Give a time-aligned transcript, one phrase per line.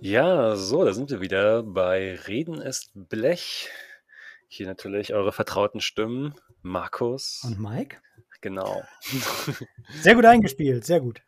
[0.00, 3.70] Ja, so, da sind wir wieder bei Reden ist Blech.
[4.48, 7.42] Hier natürlich eure vertrauten Stimmen, Markus.
[7.44, 7.98] Und Mike?
[8.40, 8.82] Genau.
[10.02, 11.22] Sehr gut eingespielt, sehr gut.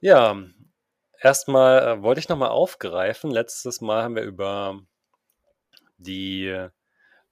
[0.00, 0.40] Ja,
[1.20, 3.30] erstmal äh, wollte ich nochmal aufgreifen.
[3.30, 4.80] Letztes Mal haben wir über
[5.98, 6.68] die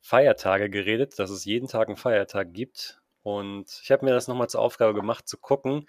[0.00, 3.00] Feiertage geredet, dass es jeden Tag einen Feiertag gibt.
[3.22, 5.86] Und ich habe mir das nochmal zur Aufgabe gemacht, zu gucken,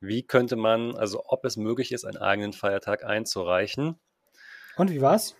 [0.00, 3.98] wie könnte man, also ob es möglich ist, einen eigenen Feiertag einzureichen.
[4.76, 5.34] Und wie war's?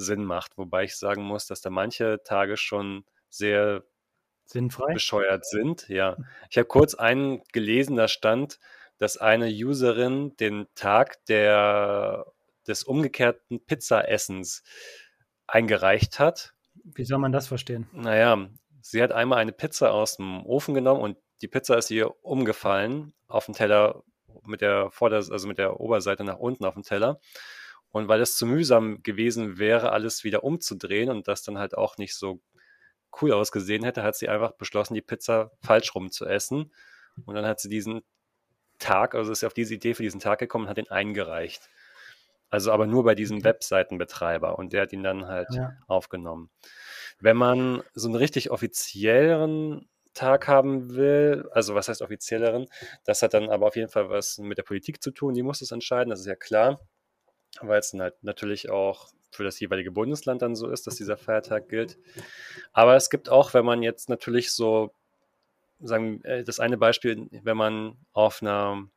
[0.00, 0.56] Sinn macht.
[0.56, 3.84] Wobei ich sagen muss, dass da manche Tage schon sehr
[4.44, 4.92] Sinnfrei?
[4.94, 5.88] bescheuert sind.
[5.88, 6.16] Ja,
[6.50, 8.58] ich habe kurz einen gelesen, da stand,
[8.98, 12.26] dass eine Userin den Tag der,
[12.66, 14.62] des umgekehrten Pizzaessens
[15.46, 16.54] eingereicht hat.
[16.84, 17.88] Wie soll man das verstehen?
[17.92, 18.48] Naja,
[18.80, 23.14] sie hat einmal eine Pizza aus dem Ofen genommen und die Pizza ist ihr umgefallen
[23.26, 24.02] auf den Teller
[24.44, 27.20] mit der Vorder-, also mit der Oberseite nach unten auf dem Teller.
[27.92, 31.98] Und weil es zu mühsam gewesen wäre, alles wieder umzudrehen und das dann halt auch
[31.98, 32.40] nicht so
[33.20, 36.72] cool ausgesehen hätte, hat sie einfach beschlossen, die Pizza falsch rum zu essen.
[37.24, 38.02] Und dann hat sie diesen
[38.78, 41.68] Tag, also ist sie auf diese Idee für diesen Tag gekommen und hat ihn eingereicht.
[42.48, 43.46] Also aber nur bei diesem okay.
[43.46, 45.76] Webseitenbetreiber und der hat ihn dann halt ja.
[45.86, 46.50] aufgenommen.
[47.20, 52.66] Wenn man so einen richtig offizielleren Tag haben will, also was heißt offizielleren,
[53.04, 55.60] das hat dann aber auf jeden Fall was mit der Politik zu tun, die muss
[55.60, 56.80] es entscheiden, das ist ja klar
[57.60, 61.68] weil es halt natürlich auch für das jeweilige Bundesland dann so ist, dass dieser Feiertag
[61.68, 61.98] gilt.
[62.72, 64.92] Aber es gibt auch, wenn man jetzt natürlich so,
[65.80, 68.88] sagen, äh, das eine Beispiel, wenn man auf einer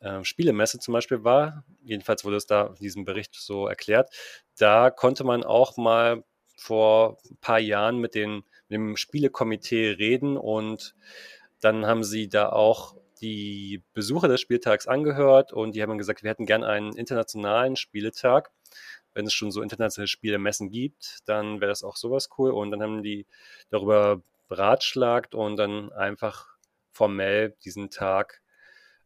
[0.00, 4.10] äh, Spielemesse zum Beispiel war, jedenfalls wurde es da in diesem Bericht so erklärt,
[4.58, 6.24] da konnte man auch mal
[6.56, 10.94] vor ein paar Jahren mit, den, mit dem Spielekomitee reden und
[11.60, 16.30] dann haben sie da auch die Besucher des Spieltags angehört und die haben gesagt, wir
[16.30, 18.50] hätten gern einen internationalen Spieletag.
[19.14, 22.50] Wenn es schon so internationale Spielemessen gibt, dann wäre das auch sowas cool.
[22.50, 23.26] Und dann haben die
[23.70, 26.48] darüber beratschlagt und dann einfach
[26.90, 28.42] formell diesen Tag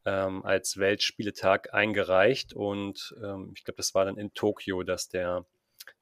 [0.04, 2.54] ähm, als Weltspieletag eingereicht.
[2.54, 5.44] Und ähm, ich glaube, das war dann in Tokio, dass der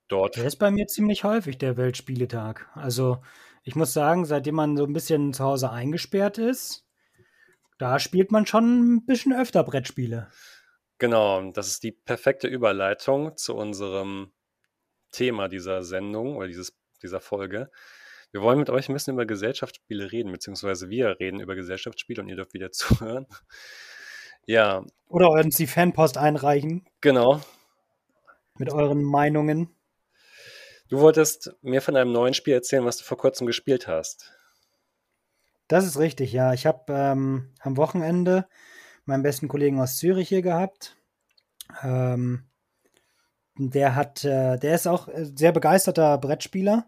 [0.08, 0.36] dort.
[0.36, 2.68] Der ist bei mir ziemlich häufig, der Weltspieletag.
[2.74, 3.22] Also
[3.62, 6.84] ich muss sagen, seitdem man so ein bisschen zu Hause eingesperrt ist,
[7.78, 10.28] da spielt man schon ein bisschen öfter Brettspiele.
[10.98, 14.32] Genau, das ist die perfekte Überleitung zu unserem
[15.10, 17.70] Thema dieser Sendung oder dieses, dieser Folge.
[18.30, 22.28] Wir wollen mit euch ein bisschen über Gesellschaftsspiele reden, beziehungsweise wir reden über Gesellschaftsspiele und
[22.28, 23.26] ihr dürft wieder zuhören.
[24.46, 24.84] Ja.
[25.08, 26.86] Oder uns die Fanpost einreichen.
[27.00, 27.40] Genau.
[28.56, 29.74] Mit euren Meinungen.
[30.88, 34.32] Du wolltest mir von einem neuen Spiel erzählen, was du vor kurzem gespielt hast.
[35.74, 36.52] Das ist richtig, ja.
[36.52, 38.46] Ich habe ähm, am Wochenende
[39.06, 40.96] meinen besten Kollegen aus Zürich hier gehabt.
[41.82, 42.44] Ähm,
[43.56, 46.86] der hat, äh, der ist auch sehr begeisterter Brettspieler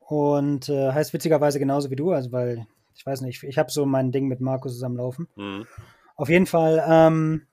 [0.00, 3.86] und äh, heißt witzigerweise genauso wie du, also weil ich weiß nicht, ich habe so
[3.86, 5.26] mein Ding mit Markus zusammenlaufen.
[5.36, 5.66] Mhm.
[6.14, 7.46] Auf jeden Fall, ähm,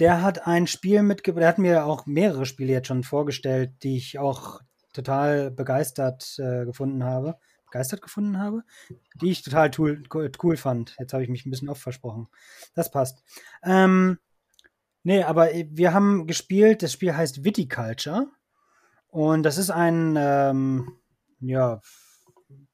[0.00, 3.96] der hat ein Spiel mitgebracht, der hat mir auch mehrere Spiele jetzt schon vorgestellt, die
[3.96, 4.60] ich auch
[4.92, 7.38] total begeistert äh, gefunden habe
[7.70, 8.62] begeistert gefunden habe,
[9.20, 10.02] die ich total cool,
[10.42, 10.96] cool fand.
[10.98, 12.28] Jetzt habe ich mich ein bisschen oft versprochen.
[12.74, 13.22] Das passt.
[13.62, 14.18] Ähm,
[15.02, 18.26] nee, aber wir haben gespielt, das Spiel heißt Viticulture.
[19.08, 20.96] Und das ist ein, ähm,
[21.40, 21.80] ja,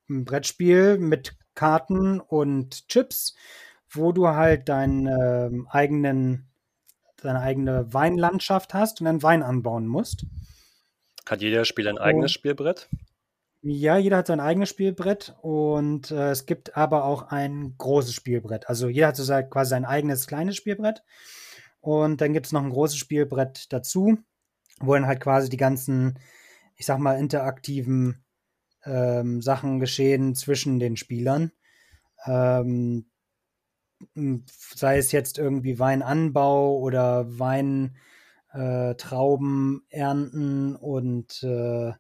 [0.09, 3.35] ein Brettspiel mit Karten und Chips,
[3.89, 6.49] wo du halt deinen ähm, eigenen,
[7.23, 10.27] deine eigene Weinlandschaft hast und dann Wein anbauen musst.
[11.27, 12.89] Hat jeder Spiel ein eigenes und, Spielbrett?
[13.63, 18.69] Ja, jeder hat sein eigenes Spielbrett und äh, es gibt aber auch ein großes Spielbrett.
[18.69, 21.03] Also jeder hat so sein, quasi sein eigenes kleines Spielbrett
[21.81, 24.19] und dann gibt es noch ein großes Spielbrett dazu,
[24.81, 26.19] wo dann halt quasi die ganzen,
[26.77, 28.25] ich sag mal, interaktiven
[28.85, 31.53] ähm, Sachen geschehen zwischen den Spielern.
[32.27, 33.07] Ähm,
[34.75, 37.97] sei es jetzt irgendwie Weinanbau oder Wein
[38.53, 38.95] äh,
[39.91, 41.93] ernten und äh,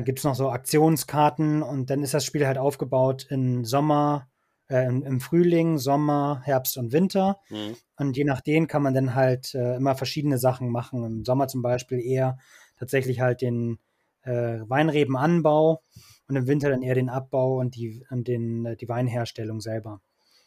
[0.00, 4.28] gibt es noch so Aktionskarten und dann ist das Spiel halt aufgebaut in Sommer,
[4.68, 7.40] äh, im, im, Frühling, Sommer, Herbst und Winter.
[7.50, 7.76] Mhm.
[7.98, 11.04] Und je nachdem kann man dann halt äh, immer verschiedene Sachen machen.
[11.04, 12.38] Im Sommer zum Beispiel eher
[12.78, 13.78] tatsächlich halt den
[14.22, 15.82] äh, Weinrebenanbau
[16.28, 20.00] und im Winter dann eher den Abbau und die, und den, äh, die Weinherstellung selber.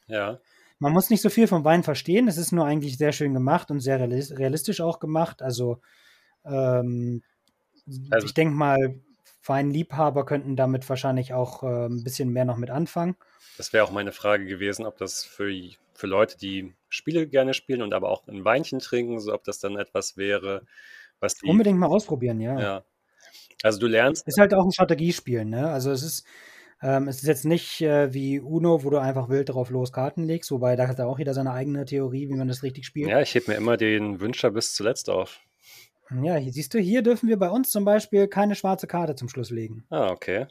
[0.08, 0.40] Ja.
[0.80, 2.28] Man muss nicht so viel vom Wein verstehen.
[2.28, 5.42] Es ist nur eigentlich sehr schön gemacht und sehr realistisch auch gemacht.
[5.42, 5.82] Also,
[6.44, 7.24] ähm,
[8.10, 9.00] also ich denke mal,
[9.48, 13.16] Weinliebhaber könnten damit wahrscheinlich auch äh, ein bisschen mehr noch mit anfangen.
[13.58, 15.52] Das wäre auch meine Frage gewesen, ob das für,
[15.94, 19.60] für Leute, die Spiele gerne spielen und aber auch ein Weinchen trinken, so ob das
[19.60, 20.66] dann etwas wäre,
[21.20, 21.48] was die.
[21.48, 22.60] Unbedingt mal ausprobieren, ja.
[22.60, 22.84] Ja.
[23.64, 24.28] Also du lernst.
[24.28, 25.70] Ist halt auch ein Strategiespiel, ne?
[25.70, 26.26] Also es ist,
[26.82, 30.24] ähm, es ist jetzt nicht äh, wie Uno, wo du einfach wild drauf los Karten
[30.24, 33.10] legst, wobei da hat er auch jeder seine eigene Theorie, wie man das richtig spielt.
[33.10, 35.40] Ja, ich heb mir immer den Wünscher bis zuletzt auf.
[36.12, 39.30] Ja, hier siehst du, hier dürfen wir bei uns zum Beispiel keine schwarze Karte zum
[39.30, 39.86] Schluss legen.
[39.90, 40.48] Ah, okay.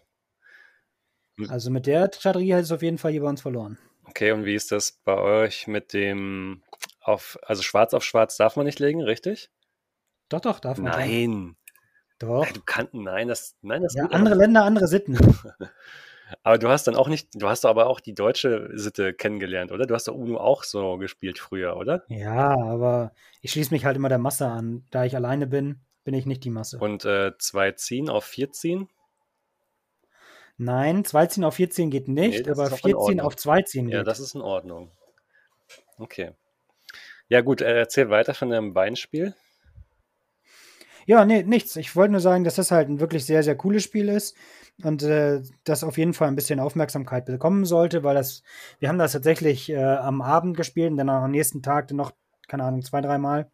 [1.37, 1.51] Hm.
[1.51, 3.79] Also mit der Strategie hat es auf jeden Fall hier bei uns verloren.
[4.07, 6.63] Okay, und wie ist das bei euch mit dem
[7.01, 9.51] auf, also schwarz auf schwarz darf man nicht legen, richtig?
[10.29, 10.93] Doch, doch, darf man.
[10.93, 11.57] Nein.
[12.19, 12.45] Doch.
[12.45, 15.17] Nein, du kannst, nein, das, nein, das ja, andere Länder, andere Sitten.
[16.43, 19.87] aber du hast dann auch nicht, du hast aber auch die deutsche Sitte kennengelernt, oder?
[19.87, 22.05] Du hast doch UNO auch so gespielt früher, oder?
[22.09, 24.85] Ja, aber ich schließe mich halt immer der Masse an.
[24.91, 26.79] Da ich alleine bin, bin ich nicht die Masse.
[26.79, 28.89] Und äh, zwei ziehen auf vier ziehen?
[30.57, 33.87] Nein, zwei ziehen auf vier ziehen geht nicht, nee, aber vier ziehen auf zwei ziehen
[33.87, 33.95] geht.
[33.95, 34.91] Ja, das ist in Ordnung.
[35.99, 36.33] Okay.
[37.29, 39.35] Ja, gut, äh, erzähl weiter von deinem Weinspiel.
[41.07, 41.77] Ja, nee, nichts.
[41.77, 44.37] Ich wollte nur sagen, dass das halt ein wirklich sehr, sehr cooles Spiel ist
[44.83, 48.43] und äh, das auf jeden Fall ein bisschen Aufmerksamkeit bekommen sollte, weil das,
[48.79, 52.13] wir haben das tatsächlich äh, am Abend gespielt und dann am nächsten Tag dann noch,
[52.49, 53.51] keine Ahnung, zwei, dreimal,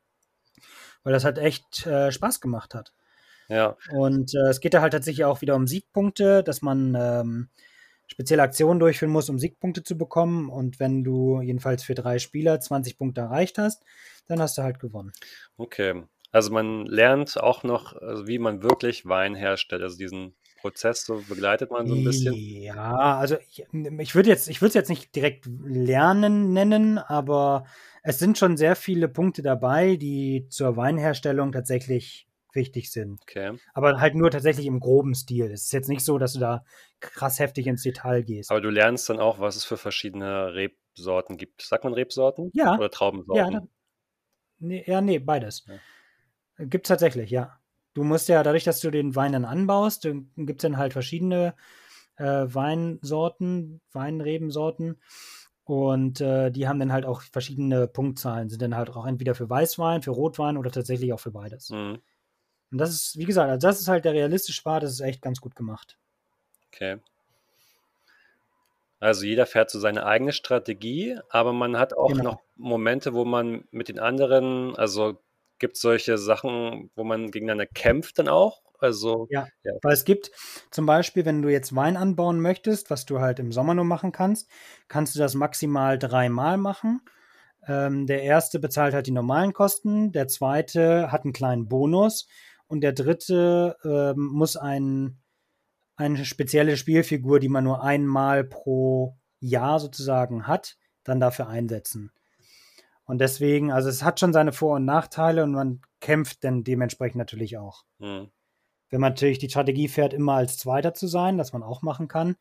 [1.03, 2.93] weil das halt echt äh, Spaß gemacht hat.
[3.49, 3.77] Ja.
[3.93, 7.49] Und äh, es geht da halt tatsächlich auch wieder um Siegpunkte, dass man ähm,
[8.07, 10.49] spezielle Aktionen durchführen muss, um Siegpunkte zu bekommen.
[10.51, 13.85] Und wenn du jedenfalls für drei Spieler 20 Punkte erreicht hast,
[14.27, 15.13] dann hast du halt gewonnen.
[15.57, 16.05] Okay.
[16.33, 19.83] Also man lernt auch noch, also wie man wirklich Wein herstellt.
[19.83, 22.35] Also diesen Prozess so begleitet man so ein bisschen.
[22.35, 23.67] Ja, also ich,
[23.99, 27.65] ich würde jetzt, ich würde es jetzt nicht direkt lernen nennen, aber
[28.03, 33.21] es sind schon sehr viele Punkte dabei, die zur Weinherstellung tatsächlich wichtig sind.
[33.23, 33.57] Okay.
[33.75, 35.51] Aber halt nur tatsächlich im groben Stil.
[35.51, 36.65] Es ist jetzt nicht so, dass du da
[37.01, 38.51] krass heftig ins Detail gehst.
[38.51, 41.63] Aber du lernst dann auch, was es für verschiedene Rebsorten gibt.
[41.63, 42.51] Sagt man Rebsorten?
[42.53, 42.77] Ja.
[42.77, 43.53] Oder Traubensorten?
[43.53, 43.61] Ja,
[44.59, 45.65] nee, ja, nee, beides.
[45.67, 45.75] Ja.
[46.61, 47.59] Gibt es tatsächlich, ja.
[47.95, 51.55] Du musst ja, dadurch, dass du den Wein dann anbaust, gibt es dann halt verschiedene
[52.17, 55.01] äh, Weinsorten, Weinrebensorten.
[55.65, 59.49] Und äh, die haben dann halt auch verschiedene Punktzahlen, sind dann halt auch entweder für
[59.49, 61.71] Weißwein, für Rotwein oder tatsächlich auch für beides.
[61.71, 62.01] Mhm.
[62.73, 65.23] Und das ist, wie gesagt, also das ist halt der realistische Part, das ist echt
[65.23, 65.97] ganz gut gemacht.
[66.69, 66.99] Okay.
[69.01, 72.23] Also jeder fährt so seine eigene Strategie, aber man hat auch genau.
[72.23, 75.19] noch Momente, wo man mit den anderen, also
[75.61, 78.63] Gibt es solche Sachen, wo man gegeneinander kämpft dann auch?
[78.81, 80.31] Also, ja, ja, weil es gibt
[80.71, 84.11] zum Beispiel, wenn du jetzt Wein anbauen möchtest, was du halt im Sommer nur machen
[84.11, 84.51] kannst,
[84.89, 87.03] kannst du das maximal dreimal machen.
[87.69, 92.27] Ähm, der erste bezahlt halt die normalen Kosten, der zweite hat einen kleinen Bonus
[92.69, 95.21] und der dritte ähm, muss ein,
[95.97, 102.13] eine spezielle Spielfigur, die man nur einmal pro Jahr sozusagen hat, dann dafür einsetzen.
[103.11, 107.17] Und deswegen, also es hat schon seine Vor- und Nachteile und man kämpft dann dementsprechend
[107.17, 107.83] natürlich auch.
[107.99, 108.31] Mhm.
[108.89, 112.07] Wenn man natürlich die Strategie fährt, immer als Zweiter zu sein, was man auch machen
[112.07, 112.37] kann,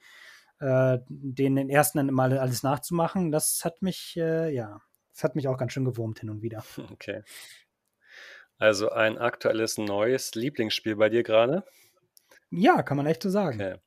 [0.59, 4.79] äh, den, den ersten dann immer alles nachzumachen, das hat mich, äh, ja,
[5.11, 6.63] das hat mich auch ganz schön gewurmt hin und wieder.
[6.91, 7.23] Okay.
[8.59, 11.63] Also ein aktuelles neues Lieblingsspiel bei dir gerade?
[12.51, 13.59] Ja, kann man echt so sagen.
[13.59, 13.79] Okay.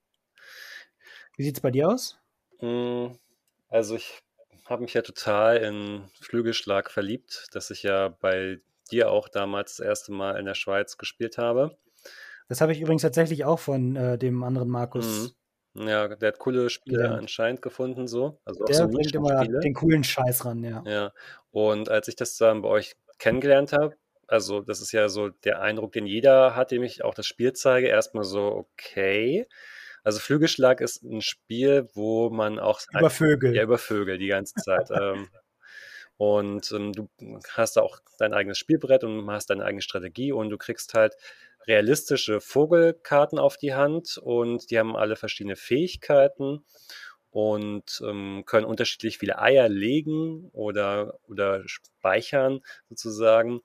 [1.37, 2.19] Wie sieht es bei dir aus?
[2.59, 3.17] Hm,
[3.69, 4.21] also ich
[4.73, 8.61] habe mich ja total in Flügelschlag verliebt, dass ich ja bei
[8.91, 11.77] dir auch damals das erste Mal in der Schweiz gespielt habe.
[12.49, 15.35] Das habe ich übrigens tatsächlich auch von äh, dem anderen Markus.
[15.75, 15.89] Mhm.
[15.89, 17.15] Ja, der hat coole Spiele ja.
[17.15, 18.39] anscheinend gefunden, so.
[18.45, 20.83] Also der so bringt immer den coolen Scheiß ran, ja.
[20.87, 21.13] Ja,
[21.51, 25.63] und als ich das dann bei euch kennengelernt habe, also das ist ja so der
[25.63, 29.47] Eindruck, den jeder hat, dem ich auch das Spiel zeige, erstmal so, okay,
[30.05, 34.55] also Flügelschlag ist ein Spiel, wo man auch über Vögel, ja über Vögel die ganze
[34.55, 34.91] Zeit.
[34.91, 35.29] ähm,
[36.17, 37.09] und ähm, du
[37.53, 41.17] hast auch dein eigenes Spielbrett und hast deine eigene Strategie und du kriegst halt
[41.67, 46.65] realistische Vogelkarten auf die Hand und die haben alle verschiedene Fähigkeiten
[47.31, 53.61] und ähm, können unterschiedlich viele Eier legen oder, oder speichern sozusagen.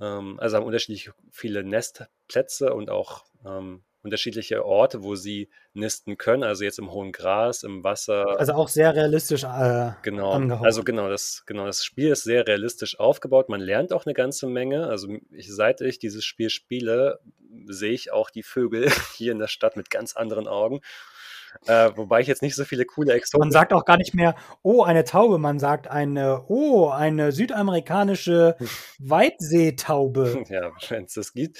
[0.00, 6.44] Ähm, also haben unterschiedlich viele Nestplätze und auch ähm, unterschiedliche Orte, wo sie nisten können.
[6.44, 8.38] Also jetzt im hohen Gras, im Wasser.
[8.38, 10.64] Also auch sehr realistisch äh, Genau, angehaucht.
[10.64, 13.48] also genau das, genau, das Spiel ist sehr realistisch aufgebaut.
[13.48, 14.86] Man lernt auch eine ganze Menge.
[14.86, 17.20] Also ich, seit ich dieses Spiel spiele,
[17.66, 20.80] sehe ich auch die Vögel hier in der Stadt mit ganz anderen Augen.
[21.66, 23.40] Äh, wobei ich jetzt nicht so viele coole Exoten.
[23.40, 28.56] Man sagt auch gar nicht mehr, oh, eine Taube, man sagt eine, oh, eine südamerikanische
[28.98, 30.44] Weitseetaube.
[30.48, 31.58] Ja, wenn es das gibt.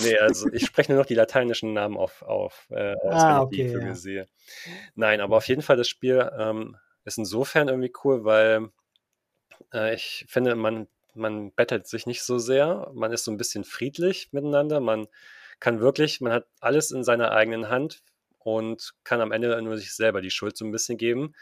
[0.00, 3.48] Nee, also ich spreche nur noch die lateinischen Namen auf, auf äh, aus, Ah, wenn
[3.50, 3.94] ich die okay, Vögel ja.
[3.94, 4.26] sehe.
[4.94, 8.70] Nein, aber auf jeden Fall das Spiel ähm, ist insofern irgendwie cool, weil
[9.72, 12.90] äh, ich finde, man, man bettelt sich nicht so sehr.
[12.94, 14.80] Man ist so ein bisschen friedlich miteinander.
[14.80, 15.06] Man
[15.60, 18.02] kann wirklich, man hat alles in seiner eigenen Hand
[18.46, 21.34] und kann am Ende nur sich selber die Schuld so ein bisschen geben.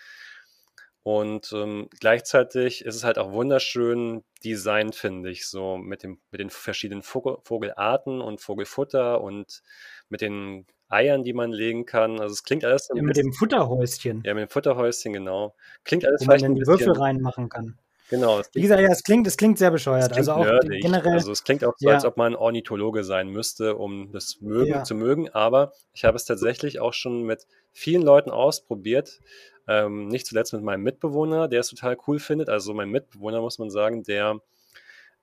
[1.03, 6.41] Und ähm, gleichzeitig ist es halt auch wunderschön designt, finde ich, so mit, dem, mit
[6.41, 9.63] den verschiedenen Vogel, Vogelarten und Vogelfutter und
[10.09, 12.21] mit den Eiern, die man legen kann.
[12.21, 15.55] Also es klingt alles Ja, mit bisschen, dem Futterhäuschen, ja, mit dem Futterhäuschen, genau.
[15.85, 17.79] Klingt alles wo man dann die Würfel reinmachen kann.
[18.15, 20.11] Genau, es Wie klingt gesagt, ja, es klingt, es klingt sehr bescheuert.
[20.11, 20.83] es klingt Also auch nerdig.
[20.83, 24.41] generell, Also es klingt auch so, als ja, ob man Ornithologe sein müsste, um das
[24.41, 24.85] mögen, ja.
[24.85, 25.29] zu mögen.
[25.31, 29.21] Aber ich habe es tatsächlich auch schon mit vielen Leuten ausprobiert.
[29.67, 32.49] Ähm, nicht zuletzt mit meinem Mitbewohner, der es total cool findet.
[32.49, 34.39] Also mein Mitbewohner, muss man sagen, der,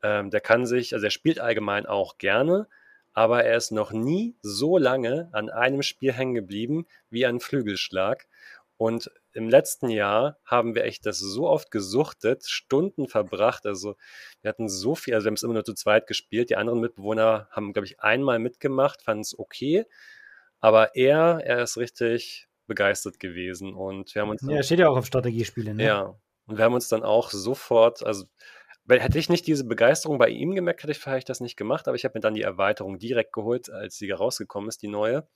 [0.04, 2.68] ähm, der kann sich, also er spielt allgemein auch gerne,
[3.14, 8.26] aber er ist noch nie so lange an einem Spiel hängen geblieben wie an Flügelschlag.
[8.78, 13.66] Und im letzten Jahr haben wir echt das so oft gesuchtet, Stunden verbracht.
[13.66, 13.96] Also
[14.42, 16.50] wir hatten so viel, also wir haben es immer nur zu zweit gespielt.
[16.50, 19.86] Die anderen Mitbewohner haben, glaube ich, einmal mitgemacht, fanden es okay.
[20.60, 23.74] Aber er, er ist richtig begeistert gewesen.
[23.74, 25.84] Und wir haben uns Ja, dann, steht ja auch auf Strategiespiele, ne?
[25.84, 28.26] ja, und wir haben uns dann auch sofort, also
[28.86, 31.88] weil hätte ich nicht diese Begeisterung bei ihm gemerkt, hätte ich vielleicht das nicht gemacht,
[31.88, 35.28] aber ich habe mir dann die Erweiterung direkt geholt, als sie rausgekommen ist, die neue.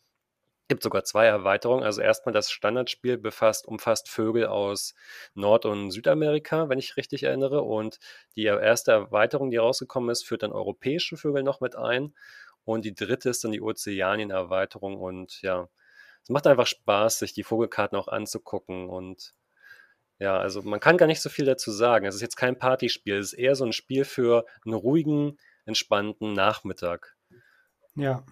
[0.67, 1.83] Gibt sogar zwei Erweiterungen.
[1.83, 4.95] Also erstmal das Standardspiel befasst, umfasst Vögel aus
[5.35, 7.61] Nord- und Südamerika, wenn ich richtig erinnere.
[7.61, 7.99] Und
[8.35, 12.15] die erste Erweiterung, die rausgekommen ist, führt dann europäische Vögel noch mit ein.
[12.63, 14.99] Und die dritte ist dann die Ozeanien-Erweiterung.
[14.99, 15.69] Und ja,
[16.23, 18.89] es macht einfach Spaß, sich die Vogelkarten auch anzugucken.
[18.89, 19.33] Und
[20.17, 22.07] ja, also man kann gar nicht so viel dazu sagen.
[22.07, 23.17] Es ist jetzt kein Partyspiel.
[23.17, 27.15] Es ist eher so ein Spiel für einen ruhigen, entspannten Nachmittag.
[27.95, 28.25] Ja.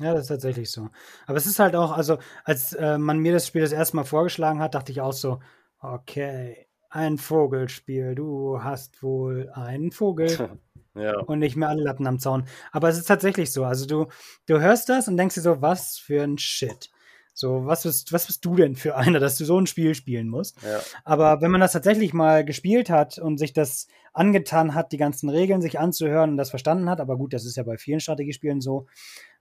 [0.00, 0.88] Ja, das ist tatsächlich so.
[1.26, 4.04] Aber es ist halt auch, also als äh, man mir das Spiel das erste Mal
[4.04, 5.40] vorgeschlagen hat, dachte ich auch so,
[5.80, 10.58] okay, ein Vogelspiel, du hast wohl einen Vogel
[10.94, 12.46] Ja, und nicht mehr alle Latten am Zaun.
[12.72, 13.64] Aber es ist tatsächlich so.
[13.64, 14.06] Also du,
[14.46, 16.90] du hörst das und denkst dir so, was für ein Shit.
[17.34, 20.26] So, was bist, was bist du denn für einer, dass du so ein Spiel spielen
[20.26, 20.56] musst?
[20.62, 20.80] ja.
[21.04, 25.28] Aber wenn man das tatsächlich mal gespielt hat und sich das angetan hat, die ganzen
[25.28, 28.62] Regeln sich anzuhören und das verstanden hat, aber gut, das ist ja bei vielen Strategiespielen
[28.62, 28.86] so,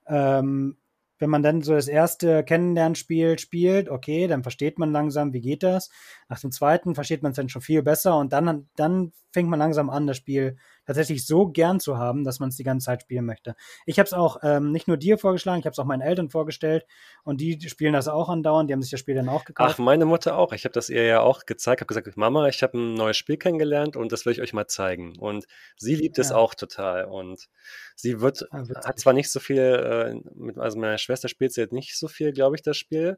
[0.08, 0.78] ähm,
[1.18, 5.64] wenn man dann so das erste Kennenlernspiel spielt, okay, dann versteht man langsam, wie geht
[5.64, 5.90] das.
[6.28, 9.60] Nach dem zweiten versteht man es dann schon viel besser und dann, dann fängt man
[9.60, 13.01] langsam an, das Spiel tatsächlich so gern zu haben, dass man es die ganze Zeit
[13.04, 13.56] spielen möchte.
[13.86, 16.30] Ich habe es auch ähm, nicht nur dir vorgeschlagen, ich habe es auch meinen Eltern
[16.30, 16.86] vorgestellt
[17.24, 19.80] und die spielen das auch andauernd, die haben sich das Spiel dann auch Ach, gekauft.
[19.80, 20.51] meine Mutter auch.
[20.54, 23.38] Ich habe das ihr ja auch gezeigt, habe gesagt, Mama, ich habe ein neues Spiel
[23.38, 25.18] kennengelernt und das will ich euch mal zeigen.
[25.18, 25.46] Und
[25.77, 26.36] sie liebt es Ja.
[26.36, 27.06] auch total.
[27.06, 27.48] Und
[27.96, 31.62] sie wird, Ah, hat zwar nicht so viel, äh, mit, also meine Schwester spielt sie
[31.62, 33.18] jetzt nicht so viel, glaube ich, das Spiel.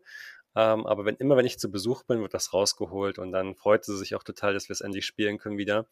[0.56, 3.86] Ähm, aber wenn immer, wenn ich zu Besuch bin, wird das rausgeholt und dann freut
[3.86, 5.88] sie sich auch total, dass wir es endlich spielen können wieder.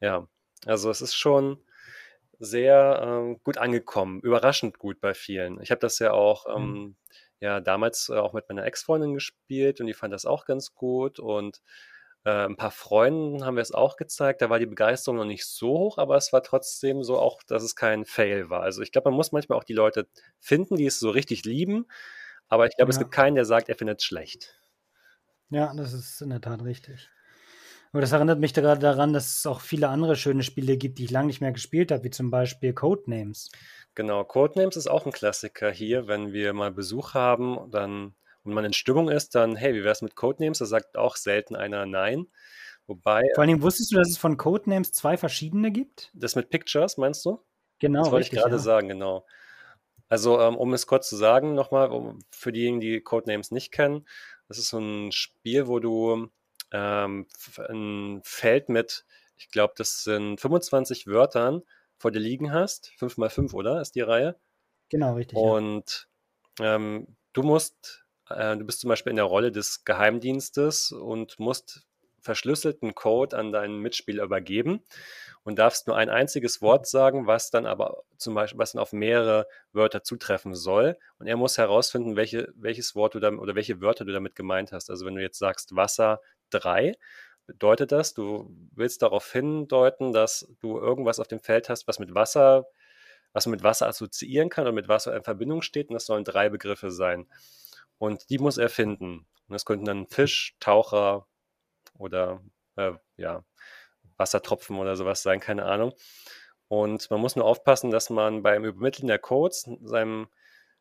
[0.00, 0.28] Ja,
[0.64, 1.58] also es ist schon
[2.38, 5.60] sehr ähm, gut angekommen, überraschend gut bei vielen.
[5.62, 6.76] Ich habe das ja auch Mhm.
[6.76, 6.96] ähm,
[7.40, 11.18] ja damals äh, auch mit meiner Ex-Freundin gespielt und die fand das auch ganz gut
[11.18, 11.62] und
[12.24, 14.42] äh, ein paar Freunden haben wir es auch gezeigt.
[14.42, 17.62] Da war die Begeisterung noch nicht so hoch, aber es war trotzdem so auch, dass
[17.62, 18.62] es kein Fail war.
[18.62, 20.08] Also ich glaube, man muss manchmal auch die Leute
[20.40, 21.86] finden, die es so richtig lieben,
[22.48, 23.00] aber ich glaube, es Ja.
[23.00, 24.58] gibt keinen, der sagt, er findet es schlecht.
[25.50, 27.10] Ja, das ist in der Tat richtig.
[27.96, 31.04] Aber das erinnert mich gerade daran, dass es auch viele andere schöne Spiele gibt, die
[31.04, 33.50] ich lange nicht mehr gespielt habe, wie zum Beispiel Codenames.
[33.94, 38.66] Genau, Codenames ist auch ein Klassiker hier, wenn wir mal Besuch haben, dann und man
[38.66, 40.58] in Stimmung ist, dann, hey, wie wär's mit Codenames?
[40.58, 42.26] Da sagt auch selten einer Nein.
[42.86, 46.10] Wobei, Vor allen Dingen wusstest du, dass es von Codenames zwei verschiedene gibt?
[46.12, 47.42] das mit Pictures, meinst du?
[47.78, 48.58] Genau, Das wollte ich gerade Ja.
[48.58, 49.24] sagen, genau.
[50.10, 54.06] Also, ähm, um es kurz zu sagen, nochmal, um, für diejenigen, die Codenames nicht kennen,
[54.48, 56.28] das ist so ein Spiel, wo du
[56.76, 57.26] ähm,
[57.68, 59.04] ein Feld mit,
[59.36, 61.62] ich glaube, das sind 25 Wörtern
[61.96, 62.92] vor dir liegen hast.
[62.98, 63.80] 5 mal 5, oder?
[63.80, 64.36] Ist die Reihe.
[64.88, 65.38] Genau, richtig.
[65.38, 65.44] Ja.
[65.44, 66.08] Und
[66.60, 71.86] ähm, du musst, äh, du bist zum Beispiel in der Rolle des Geheimdienstes und musst
[72.20, 74.82] verschlüsselten Code an deinen Mitspieler übergeben
[75.44, 78.92] und darfst nur ein einziges Wort sagen, was dann aber zum Beispiel, was dann auf
[78.92, 80.98] mehrere Wörter zutreffen soll.
[81.18, 84.72] Und er muss herausfinden, welche, welches Wort du damit oder welche Wörter du damit gemeint
[84.72, 84.90] hast.
[84.90, 86.94] Also wenn du jetzt sagst Wasser 3,
[87.46, 92.14] bedeutet das, du willst darauf hindeuten, dass du irgendwas auf dem Feld hast, was mit
[92.14, 92.66] Wasser,
[93.32, 95.88] was man mit Wasser assoziieren kann oder mit Wasser in Verbindung steht.
[95.88, 97.26] Und das sollen drei Begriffe sein.
[97.98, 99.26] Und die muss er finden.
[99.48, 101.26] Und das könnten dann Fisch, Taucher
[101.94, 102.42] oder
[102.76, 103.44] äh, ja,
[104.16, 105.92] Wassertropfen oder sowas sein, keine Ahnung.
[106.68, 110.28] Und man muss nur aufpassen, dass man beim Übermitteln der Codes seinem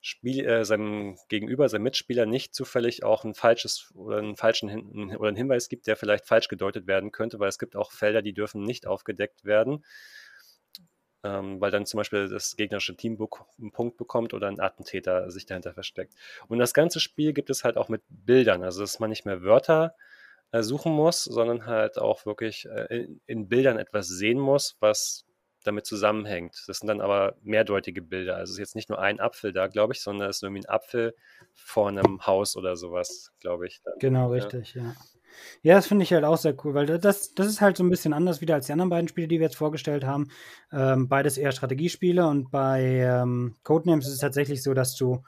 [0.05, 5.15] Spiel, äh, seinem Gegenüber, seinem Mitspieler nicht zufällig auch ein falsches oder einen falschen Hin
[5.17, 8.21] oder einen Hinweis gibt, der vielleicht falsch gedeutet werden könnte, weil es gibt auch Felder,
[8.21, 9.83] die dürfen nicht aufgedeckt werden,
[11.23, 13.17] ähm, weil dann zum Beispiel das gegnerische Team
[13.57, 16.13] einen Punkt bekommt oder ein Attentäter sich dahinter versteckt.
[16.47, 19.41] Und das ganze Spiel gibt es halt auch mit Bildern, also dass man nicht mehr
[19.41, 19.95] Wörter
[20.51, 25.24] äh, suchen muss, sondern halt auch wirklich äh, in, in Bildern etwas sehen muss, was
[25.65, 26.63] damit zusammenhängt.
[26.67, 28.35] Das sind dann aber mehrdeutige Bilder.
[28.35, 30.65] Also es ist jetzt nicht nur ein Apfel da, glaube ich, sondern es ist irgendwie
[30.65, 31.15] ein Apfel
[31.53, 33.81] vor einem Haus oder sowas, glaube ich.
[33.99, 34.83] Genau, richtig, ja.
[34.83, 34.95] ja.
[35.61, 37.89] Ja, das finde ich halt auch sehr cool, weil das, das ist halt so ein
[37.89, 40.29] bisschen anders wieder als die anderen beiden Spiele, die wir jetzt vorgestellt haben.
[40.71, 45.23] Ähm, beides eher Strategiespiele und bei ähm, Codenames ist es tatsächlich so, dass du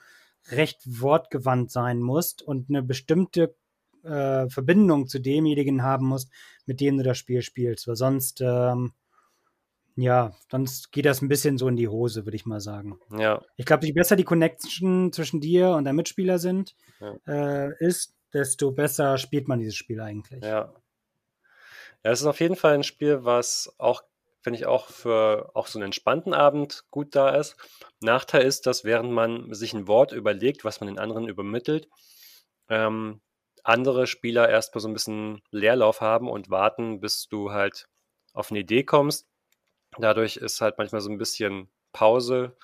[0.49, 3.55] recht wortgewandt sein musst und eine bestimmte
[4.03, 6.31] äh, Verbindung zu demjenigen haben musst,
[6.65, 8.93] mit dem du das Spiel spielst, weil sonst ähm,
[9.97, 12.99] ja, dann geht das ein bisschen so in die Hose, würde ich mal sagen.
[13.17, 13.41] Ja.
[13.55, 17.15] Ich glaube, je besser die Connection zwischen dir und deinem Mitspieler sind, ja.
[17.25, 20.43] äh, ist, desto besser spielt man dieses Spiel eigentlich.
[20.43, 20.71] Ja.
[22.03, 24.03] Ja, es ist auf jeden Fall ein Spiel, was auch,
[24.41, 27.57] finde ich, auch für auch so einen entspannten Abend gut da ist.
[27.99, 31.89] Nachteil ist, dass während man sich ein Wort überlegt, was man den anderen übermittelt,
[32.69, 33.19] ähm,
[33.63, 37.89] andere Spieler erstmal so ein bisschen Leerlauf haben und warten, bis du halt
[38.33, 39.27] auf eine Idee kommst
[39.97, 42.55] Dadurch ist halt manchmal so ein bisschen Pause.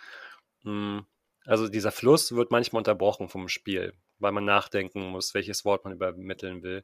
[0.63, 1.05] Hm,
[1.45, 5.93] also dieser Fluss wird manchmal unterbrochen vom Spiel, weil man nachdenken muss, welches Wort man
[5.93, 6.83] übermitteln will.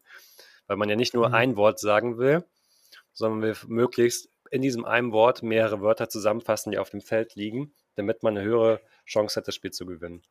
[0.68, 1.36] Weil man ja nicht nur mhm.
[1.36, 2.46] ein Wort sagen will,
[3.14, 7.74] sondern will möglichst in diesem einen Wort mehrere Wörter zusammenfassen, die auf dem Feld liegen,
[7.96, 10.24] damit man eine höhere Chance hat, das Spiel zu gewinnen.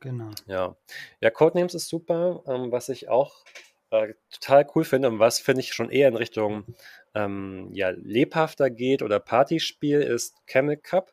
[0.00, 0.30] Genau.
[0.46, 0.76] Ja,
[1.20, 2.42] ja Codenames ist super.
[2.46, 3.44] Ähm, was ich auch
[3.90, 6.64] äh, total cool finde und was finde ich schon eher in Richtung
[7.14, 11.12] ähm, ja, lebhafter geht oder Partyspiel ist Camel Cup.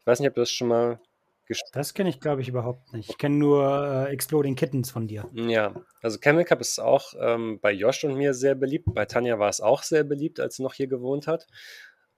[0.00, 1.00] Ich weiß nicht, ob du das schon mal
[1.46, 3.10] gespielt Das kenne ich, glaube ich, überhaupt nicht.
[3.10, 5.28] Ich kenne nur äh, Exploding Kittens von dir.
[5.32, 8.86] Ja, also Camel Cup ist auch ähm, bei Josh und mir sehr beliebt.
[8.94, 11.46] Bei Tanja war es auch sehr beliebt, als sie noch hier gewohnt hat.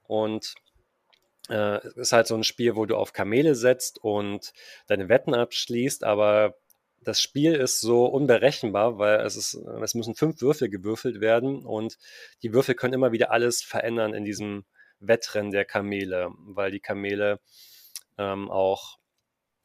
[0.06, 0.54] Und
[1.48, 4.52] äh, es ist halt so ein Spiel, wo du auf Kamele setzt und
[4.86, 6.56] deine Wetten abschließt, aber
[7.04, 11.98] das Spiel ist so unberechenbar, weil es ist, es müssen fünf Würfel gewürfelt werden und
[12.42, 14.64] die Würfel können immer wieder alles verändern in diesem
[15.00, 17.40] Wettrennen der Kamele, weil die Kamele
[18.18, 18.98] ähm, auch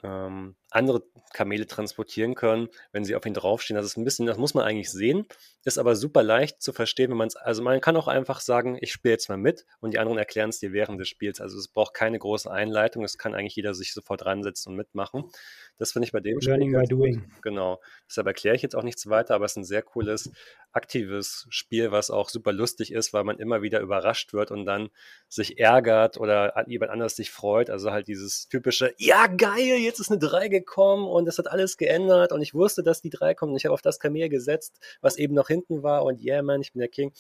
[0.04, 1.04] ähm, andere
[1.34, 3.76] Kamele transportieren können, wenn sie auf ihn draufstehen.
[3.76, 5.26] Das ist ein bisschen, das muss man eigentlich sehen,
[5.64, 8.78] ist aber super leicht zu verstehen, wenn man es, also man kann auch einfach sagen,
[8.82, 11.40] ich spiele jetzt mal mit und die anderen erklären es dir während des Spiels.
[11.42, 15.30] Also es braucht keine große Einleitung, es kann eigentlich jeder sich sofort ransetzen und mitmachen.
[15.78, 17.20] Das finde ich bei dem Learning Spiel by doing.
[17.20, 17.42] Gut.
[17.42, 17.82] Genau.
[18.08, 20.32] Deshalb erkläre ich jetzt auch nichts weiter, aber es ist ein sehr cooles,
[20.72, 24.90] aktives Spiel, was auch super lustig ist, weil man immer wieder überrascht wird und dann
[25.28, 27.70] sich ärgert oder jemand anders sich freut.
[27.70, 31.78] Also halt dieses typische, ja geil, jetzt ist eine 3 gekommen und es hat alles
[31.78, 34.80] geändert und ich wusste, dass die 3 kommen und ich habe auf das Kamel gesetzt,
[35.02, 37.12] was eben noch hinten war und yeah man, ich bin der King.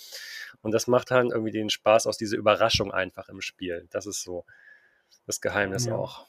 [0.62, 3.88] Und das macht dann irgendwie den Spaß aus dieser Überraschung einfach im Spiel.
[3.90, 4.46] Das ist so
[5.26, 5.96] das Geheimnis ja.
[5.96, 6.28] auch.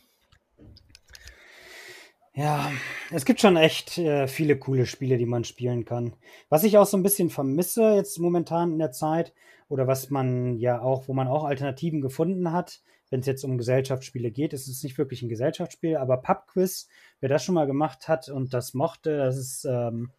[2.40, 2.72] Ja,
[3.10, 6.14] es gibt schon echt äh, viele coole Spiele, die man spielen kann.
[6.48, 9.34] Was ich auch so ein bisschen vermisse jetzt momentan in der Zeit
[9.68, 13.58] oder was man ja auch, wo man auch Alternativen gefunden hat, wenn es jetzt um
[13.58, 16.88] Gesellschaftsspiele geht, ist es nicht wirklich ein Gesellschaftsspiel, aber Pubquiz,
[17.20, 20.10] wer das schon mal gemacht hat und das mochte, das ist, ähm,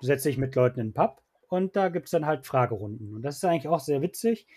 [0.00, 3.14] du setzt mit Leuten in den Pub und da gibt es dann halt Fragerunden.
[3.14, 4.48] Und das ist eigentlich auch sehr witzig,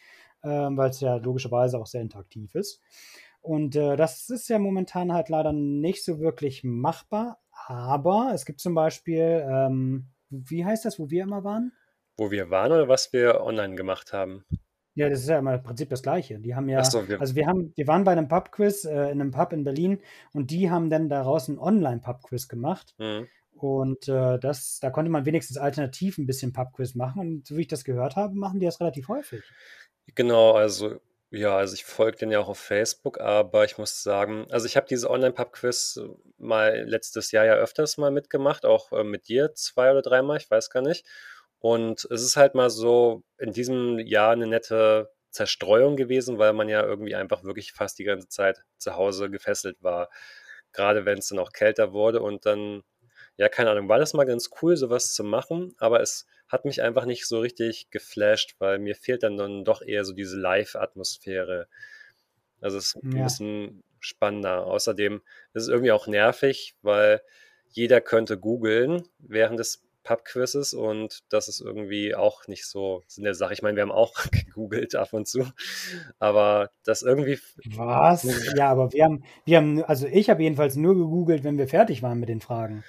[0.43, 2.82] ähm, weil es ja logischerweise auch sehr interaktiv ist.
[3.41, 7.39] Und äh, das ist ja momentan halt leider nicht so wirklich machbar.
[7.67, 11.71] Aber es gibt zum Beispiel, ähm, wie heißt das, wo wir immer waren?
[12.17, 14.43] Wo wir waren oder was wir online gemacht haben?
[14.95, 16.39] Ja, das ist ja immer im Prinzip das Gleiche.
[16.39, 19.21] Die haben ja, so, wir also wir haben, wir waren bei einem Pub-Quiz äh, in
[19.21, 19.99] einem Pub in Berlin
[20.34, 22.95] und die haben dann daraus einen Online-Pub-Quiz gemacht.
[22.97, 23.28] Mhm.
[23.54, 27.19] Und äh, das, da konnte man wenigstens alternativ ein bisschen Pub-Quiz machen.
[27.19, 29.43] Und so wie ich das gehört habe, machen die das relativ häufig.
[30.15, 30.99] Genau, also
[31.32, 34.76] ja, also ich folge den ja auch auf Facebook, aber ich muss sagen, also ich
[34.76, 36.00] habe diese Online-Pub-Quiz
[36.38, 40.50] mal letztes Jahr ja öfters mal mitgemacht, auch äh, mit dir zwei oder dreimal, ich
[40.50, 41.06] weiß gar nicht.
[41.60, 46.70] Und es ist halt mal so in diesem Jahr eine nette Zerstreuung gewesen, weil man
[46.70, 50.10] ja irgendwie einfach wirklich fast die ganze Zeit zu Hause gefesselt war.
[50.74, 52.84] Gerade wenn es dann auch kälter wurde und dann,
[53.38, 56.82] ja, keine Ahnung, war das mal ganz cool, sowas zu machen, aber es hat mich
[56.82, 61.68] einfach nicht so richtig geflasht, weil mir fehlt dann, dann doch eher so diese Live-Atmosphäre.
[62.62, 63.24] Also es ist ein Ja.
[63.24, 64.66] bisschen spannender.
[64.66, 65.22] Außerdem
[65.54, 67.22] ist es irgendwie auch nervig, weil
[67.70, 73.36] jeder könnte googeln während des Pub-Quizzes und das ist irgendwie auch nicht so Sinn der
[73.36, 73.54] Sache.
[73.54, 75.46] Ich meine, wir haben auch gegoogelt ab und zu,
[76.18, 78.24] aber das irgendwie, Was?
[78.56, 82.02] Ja, aber wir haben, wir haben, also ich habe jedenfalls nur gegoogelt, wenn wir fertig
[82.02, 82.86] waren mit den Fragen.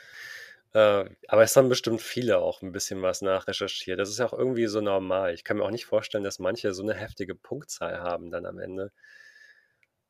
[0.73, 3.99] Äh, aber es haben bestimmt viele auch ein bisschen was nachrecherchiert.
[3.99, 5.35] Das ist ja auch irgendwie so normal.
[5.35, 8.59] Ich kann mir auch nicht vorstellen, dass manche so eine heftige Punktzahl haben dann am
[8.59, 8.93] Ende.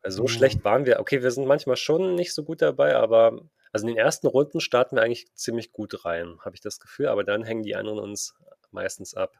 [0.02, 0.28] Weil so Ja.
[0.28, 1.00] schlecht waren wir.
[1.00, 3.40] Okay, wir sind manchmal schon nicht so gut dabei, aber
[3.72, 7.08] also in den ersten Runden starten wir eigentlich ziemlich gut rein, habe ich das Gefühl,
[7.08, 8.34] aber dann hängen die anderen uns
[8.72, 9.32] meistens ab.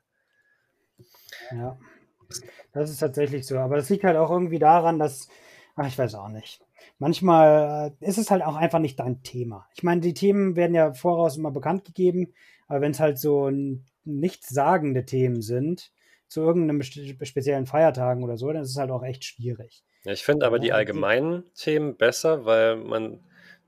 [1.51, 1.79] Ja,
[2.73, 3.59] das ist tatsächlich so.
[3.59, 5.29] Aber das liegt halt auch irgendwie daran, dass,
[5.77, 6.63] ach, ich weiß auch nicht.
[7.01, 9.67] Manchmal äh, ist es halt auch einfach nicht dein Thema.
[9.75, 12.35] Ich meine, die Themen werden ja voraus immer bekannt gegeben,
[12.69, 13.51] aber wenn es halt so
[14.05, 15.93] nichtssagende Themen sind,
[16.29, 19.83] zu irgendeinem speziellen Feiertagen oder so, dann ist es halt auch echt schwierig.
[20.05, 23.21] Ja, ich finde aber die allgemeinen Themen besser, weil man,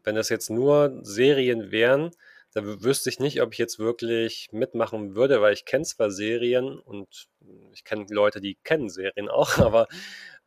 [0.05, 2.11] wenn das jetzt nur Serien wären,
[2.55, 6.11] da wü- wüsste ich nicht, ob ich jetzt wirklich mitmachen würde, weil ich kenne zwar
[6.11, 7.29] Serien und
[7.73, 9.89] ich kenne Leute, die kennen Serien auch, aber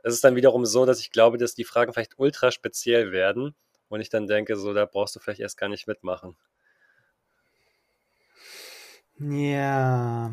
[0.05, 3.55] es ist dann wiederum so, dass ich glaube, dass die Fragen vielleicht ultra speziell werden
[3.89, 6.37] und ich dann denke, so, da brauchst du vielleicht erst gar nicht mitmachen.
[9.17, 10.31] Ja,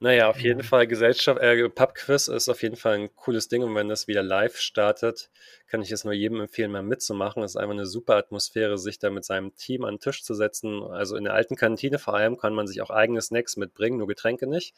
[0.00, 0.62] Naja, auf jeden.
[0.62, 4.22] Fall Gesellschaft, äh, Pubquiz ist auf jeden Fall ein cooles Ding und wenn das wieder
[4.22, 5.30] live startet,
[5.66, 7.42] kann ich es nur jedem empfehlen, mal mitzumachen.
[7.42, 10.34] Es ist einfach eine super Atmosphäre, sich da mit seinem Team an den Tisch zu
[10.34, 10.82] setzen.
[10.82, 14.06] Also in der alten Kantine vor allem kann man sich auch eigene Snacks mitbringen, nur
[14.06, 14.74] Getränke nicht.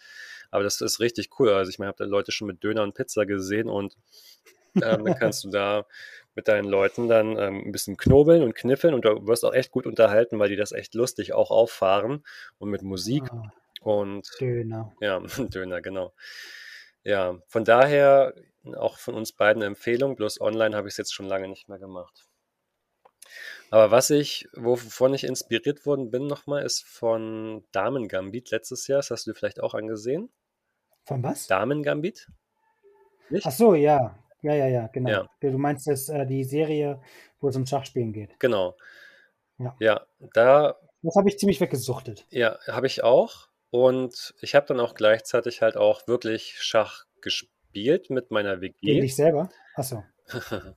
[0.50, 1.50] Aber das ist richtig cool.
[1.50, 3.96] Also ich meine, habe da Leute schon mit Döner und Pizza gesehen und
[4.76, 5.87] ähm, dann kannst du da
[6.35, 9.70] mit deinen Leuten dann ähm, ein bisschen knobeln und kniffeln und du wirst auch echt
[9.70, 12.24] gut unterhalten, weil die das echt lustig auch auffahren
[12.59, 13.50] und mit Musik ah,
[13.87, 14.92] und Döner.
[15.01, 16.12] ja, Döner, genau.
[17.05, 18.35] Ja, von daher
[18.77, 21.68] auch von uns beiden eine Empfehlung, bloß online habe ich es jetzt schon lange nicht
[21.68, 22.27] mehr gemacht.
[23.70, 28.99] Aber was ich, wovon ich inspiriert worden bin nochmal, ist von Damen Gambit letztes Jahr.
[28.99, 30.31] Das hast du dir vielleicht auch angesehen.
[31.05, 31.46] Von was?
[31.46, 32.29] Damen Gambit?
[33.31, 33.46] Nicht?
[33.46, 34.18] Ach so, ja.
[34.42, 35.11] Ja, ja, ja, genau.
[35.11, 35.29] Ja.
[35.40, 37.01] Du meinst jetzt äh, die Serie,
[37.40, 38.38] wo es um Schachspielen geht.
[38.38, 38.77] Genau.
[39.59, 39.77] Ja.
[39.81, 42.27] Ja, da Das habe ich ziemlich weggesuchtet.
[42.31, 43.49] ja, habe ich auch.
[43.70, 49.00] Und ich habe dann auch gleichzeitig halt auch wirklich Schach gespielt mit meiner Gegen WG.
[49.00, 49.50] dich selber?
[49.74, 50.05] Ach so.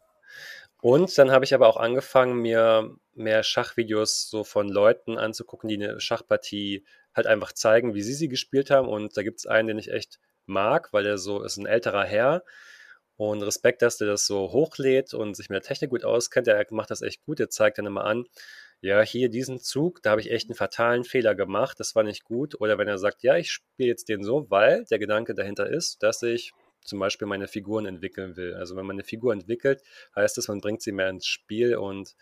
[0.82, 5.76] Und dann habe ich aber auch angefangen, mir mehr Schachvideos so von Leuten anzugucken, die
[5.76, 8.88] eine Schachpartie halt einfach zeigen, wie sie sie gespielt haben.
[8.88, 12.06] Und da gibt es einen, den ich echt mag, weil der so ist ein älterer
[12.06, 12.44] Herr.
[13.18, 16.48] Und Respekt, dass der das so hochlädt und sich mit der Technik gut auskennt.
[16.48, 17.40] Der macht das echt gut.
[17.40, 18.26] Der zeigt dann immer an,
[18.82, 21.80] ja, hier diesen Zug, da habe ich echt einen fatalen Fehler gemacht.
[21.80, 22.60] Das war nicht gut.
[22.62, 26.02] Oder wenn er sagt, ja, ich spiele jetzt den so, weil der Gedanke dahinter ist,
[26.02, 28.56] dass ich zum Beispiel meine Figuren entwickeln will.
[28.56, 29.84] Also wenn man eine Figur entwickelt,
[30.16, 32.16] heißt das, man bringt sie mehr ins Spiel und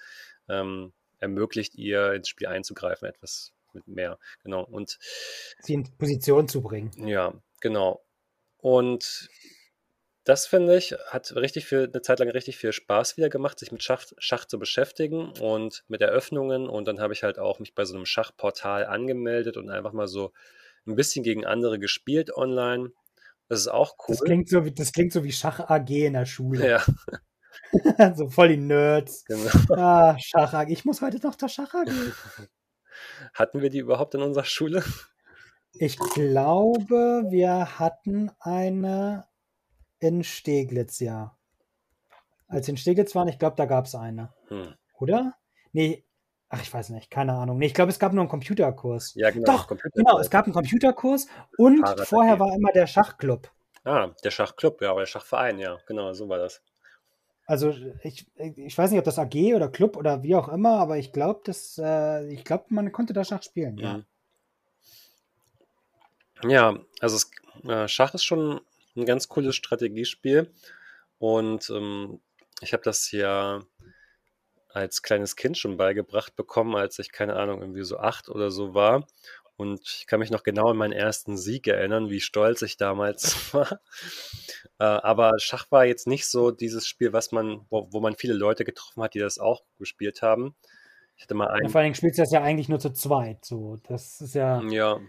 [0.50, 4.18] ähm, ermöglicht ihr ins Spiel einzugreifen, etwas mit mehr.
[4.44, 4.64] Genau.
[4.64, 4.98] Und
[5.62, 6.92] Sie in Position zu bringen.
[7.08, 8.04] ja, genau.
[8.58, 9.30] Und
[10.28, 13.72] das finde ich, hat richtig viel, eine Zeit lang richtig viel Spaß wieder gemacht, sich
[13.72, 16.68] mit Schach, Schach zu beschäftigen und mit Eröffnungen.
[16.68, 20.10] Und dann habe ich halt auch mich bei so einem Schachportal angemeldet und einfach mal
[20.10, 20.34] so
[20.86, 22.92] ein bisschen gegen andere gespielt online.
[23.48, 24.16] Das ist auch cool.
[24.16, 26.70] Das klingt so wie, das klingt so wie Schach AG in der Schule.
[26.70, 26.84] ja,
[28.18, 29.24] so voll die Nerds.
[29.24, 29.80] genau.
[29.82, 30.68] Ah, Schach AG.
[30.72, 31.88] Ich muss heute noch zur Schach AG.
[33.34, 34.84] Hatten wir die überhaupt in unserer Schule?
[35.72, 39.26] Ich glaube, wir hatten eine
[40.00, 41.36] in Steglitz, ja.
[42.48, 44.34] Als wir in Steglitz waren, ich glaube, da gab es eine.
[44.48, 44.74] Hm.
[45.00, 45.34] Oder?
[45.74, 46.06] Nee,
[46.50, 47.58] ach, ich weiß nicht, keine Ahnung.
[47.58, 49.14] Nee, ich glaube, es gab nur einen Computerkurs.
[49.16, 49.46] Ja, genau.
[49.46, 53.52] Doch, Genau, es gab einen Computerkurs und Fahrrad vorher war immer der Schachclub.
[53.84, 56.62] Ah, der Schachclub, ja, oder der Schachverein, ja, genau, so war das.
[57.46, 60.98] Also ich, ich weiß nicht, ob das AG oder Club oder wie auch immer, aber
[60.98, 63.78] ich glaube, dass äh, ich glaube, man konnte da Schach spielen.
[63.78, 63.94] Ja.
[63.94, 64.06] Mhm.
[66.50, 67.32] Ja, also es,
[67.68, 68.60] äh, Schach ist schon
[68.98, 70.52] ein ganz cooles Strategiespiel
[71.20, 72.20] und ähm,
[72.62, 73.62] ich habe das ja
[74.70, 78.74] als kleines Kind schon beigebracht bekommen, als ich, keine Ahnung, irgendwie so acht oder so
[78.74, 79.08] war.
[79.56, 83.36] Und ich kann mich noch genau an meinen ersten Sieg erinnern, wie stolz ich damals
[83.54, 83.82] war.
[84.80, 88.36] Äh, aber Schach war jetzt nicht so dieses Spiel, was man, wo, wo man viele
[88.36, 90.56] Leute getroffen hat, die das auch gespielt haben.
[91.16, 92.94] Ich hatte mal Ja, einen, vor allen Dingen spielst du das ja eigentlich nur zu
[92.94, 93.44] zweit.
[93.44, 94.62] So, das ist ja.
[94.62, 95.00] ja,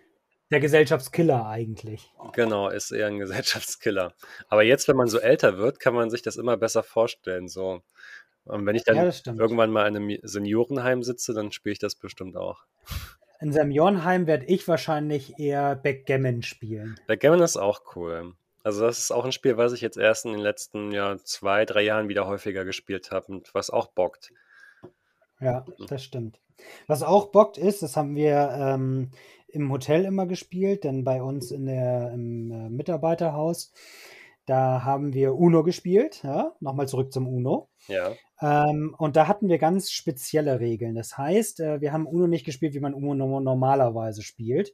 [0.50, 2.12] der Gesellschaftskiller eigentlich.
[2.32, 4.14] Genau, ist eher ein Gesellschaftskiller.
[4.48, 7.48] Aber jetzt, wenn man so älter wird, kann man sich das immer besser vorstellen.
[7.48, 7.82] So.
[8.44, 11.94] Und wenn ich dann Ja, irgendwann mal in einem Seniorenheim sitze, dann spiele ich das
[11.94, 12.64] bestimmt auch.
[13.40, 16.98] In Seniorenheim werde ich wahrscheinlich eher Backgammon spielen.
[17.06, 18.32] Backgammon ist auch cool.
[18.64, 21.64] Also das ist auch ein Spiel, was ich jetzt erst in den letzten ja, zwei,
[21.64, 24.32] drei Jahren wieder häufiger gespielt habe und was auch bockt.
[25.40, 26.40] Ja, das stimmt.
[26.86, 29.10] Was auch bockt ist, das haben wir ähm,
[29.48, 33.72] im Hotel immer gespielt, denn bei uns in der, im äh, Mitarbeiterhaus,
[34.46, 36.22] da haben wir Uno gespielt.
[36.22, 36.54] Ja?
[36.60, 37.68] Nochmal zurück zum Uno.
[37.86, 38.12] Ja.
[38.40, 40.94] Ähm, und da hatten wir ganz spezielle Regeln.
[40.94, 44.72] Das heißt, äh, wir haben Uno nicht gespielt, wie man Uno normalerweise spielt,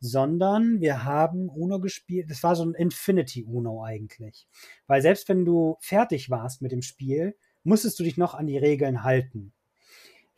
[0.00, 2.30] sondern wir haben Uno gespielt.
[2.30, 4.48] Das war so ein Infinity Uno eigentlich.
[4.86, 8.58] Weil selbst wenn du fertig warst mit dem Spiel, musstest du dich noch an die
[8.58, 9.52] Regeln halten.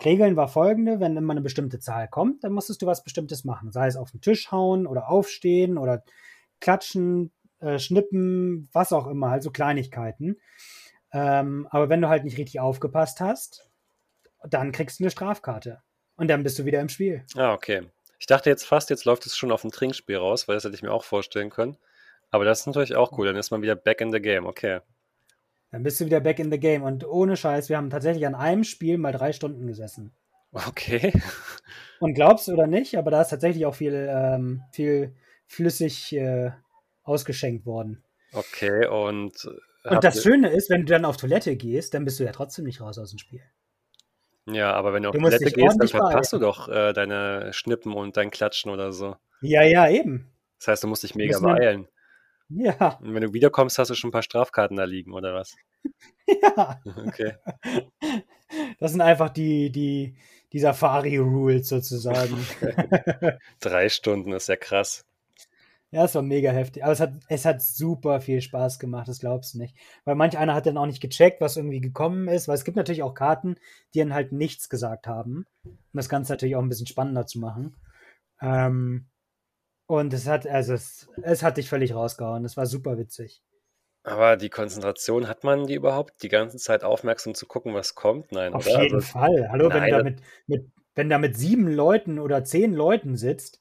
[0.04, 3.72] Regeln war folgende, wenn immer eine bestimmte Zahl kommt, dann musstest du was Bestimmtes machen.
[3.72, 6.04] Sei es auf den Tisch hauen oder aufstehen oder
[6.60, 10.36] klatschen, äh, schnippen, was auch immer, halt so Kleinigkeiten.
[11.12, 13.70] Ähm, aber wenn du halt nicht richtig aufgepasst hast,
[14.42, 15.80] dann kriegst du eine Strafkarte.
[16.16, 17.24] Und dann bist du wieder im Spiel.
[17.34, 17.82] Ah, okay.
[18.18, 20.74] Ich dachte jetzt fast, jetzt läuft es schon auf ein Trinkspiel raus, weil das hätte
[20.74, 21.76] ich mir auch vorstellen können.
[22.30, 24.80] Aber das ist natürlich auch cool, dann ist man wieder back in the game, okay.
[25.76, 26.84] Dann bist du wieder back in the game.
[26.84, 30.10] Und ohne Scheiß, wir haben tatsächlich an einem Spiel mal drei Stunden gesessen.
[30.50, 31.12] Okay.
[32.00, 36.50] Und glaubst du oder nicht, aber da ist tatsächlich auch viel, ähm, viel flüssig äh,
[37.02, 38.02] ausgeschenkt worden.
[38.32, 39.44] Okay, und.
[39.44, 42.32] Und habt das Schöne ist, wenn du dann auf Toilette gehst, dann bist du ja
[42.32, 43.42] trotzdem nicht raus aus dem Spiel.
[44.46, 47.92] Ja, aber wenn du auf Du Toilette gehst, dann verpasst du doch äh, deine Schnippen
[47.92, 49.16] und dein Klatschen oder so.
[49.42, 50.32] Ja, ja, eben.
[50.58, 51.86] Das heißt, du musst dich mega beeilen.
[52.48, 55.56] Ja, Und wenn du wiederkommst, hast du schon ein paar Strafkarten da liegen, oder was?
[56.26, 56.80] ja.
[57.06, 57.34] Okay.
[58.78, 60.14] Das sind einfach die, die,
[60.52, 62.36] die Safari-Rules sozusagen.
[63.58, 65.04] Drei Stunden ist ja krass.
[65.90, 66.84] Ja, es war mega heftig.
[66.84, 69.74] Aber es hat, es hat super viel Spaß gemacht, das glaubst du nicht.
[70.04, 72.46] Weil manch einer hat dann auch nicht gecheckt, was irgendwie gekommen ist.
[72.46, 73.56] Weil es gibt natürlich auch Karten,
[73.94, 75.46] die dann halt nichts gesagt haben.
[75.64, 77.76] Um das Ganze natürlich auch ein bisschen spannender zu machen.
[78.40, 79.06] Ähm,
[79.86, 82.44] und es hat, also es, es hat dich völlig rausgehauen.
[82.44, 83.42] Es war super witzig.
[84.02, 88.30] Aber die Konzentration, hat man die überhaupt, die ganze Zeit aufmerksam zu gucken, was kommt?
[88.30, 88.82] Nein, Auf oder?
[88.82, 89.48] jeden Also, Fall.
[89.50, 93.60] Hallo, wenn da mit, mit, wenn da mit sieben Leuten oder zehn Leuten sitzt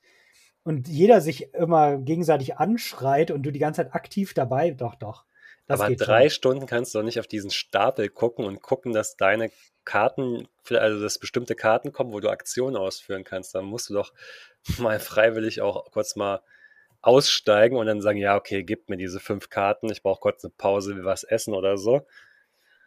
[0.64, 5.26] und jeder sich immer gegenseitig anschreit und du die ganze Zeit aktiv dabei, doch, doch.
[5.68, 6.36] Das aber geht drei schon.
[6.36, 9.50] Stunden kannst du doch nicht auf diesen Stapel gucken und gucken, dass deine
[9.84, 13.56] Karten, also dass bestimmte Karten kommen, wo du Aktionen ausführen kannst.
[13.56, 14.14] Dann musst du doch
[14.80, 16.42] mal freiwillig auch kurz mal
[17.02, 20.54] aussteigen und dann sagen, ja, okay, gib mir diese fünf Karten, ich brauche kurz eine
[20.58, 22.06] Pause, will was essen oder so.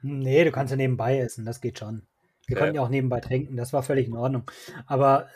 [0.03, 2.03] Nee, du kannst ja nebenbei essen, das geht schon.
[2.47, 2.61] Wir Okay.
[2.61, 4.51] konnten ja auch nebenbei trinken, das war völlig in Ordnung.
[4.87, 5.29] Aber